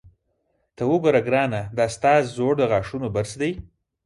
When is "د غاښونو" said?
2.59-3.07